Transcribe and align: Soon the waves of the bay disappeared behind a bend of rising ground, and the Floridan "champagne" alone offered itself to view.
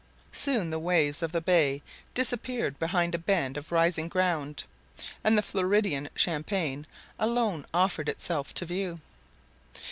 Soon 0.33 0.71
the 0.71 0.79
waves 0.79 1.21
of 1.21 1.31
the 1.31 1.41
bay 1.43 1.83
disappeared 2.15 2.79
behind 2.79 3.13
a 3.13 3.19
bend 3.19 3.55
of 3.55 3.71
rising 3.71 4.07
ground, 4.07 4.63
and 5.23 5.37
the 5.37 5.43
Floridan 5.43 6.09
"champagne" 6.15 6.87
alone 7.19 7.67
offered 7.71 8.09
itself 8.09 8.51
to 8.55 8.65
view. 8.65 8.97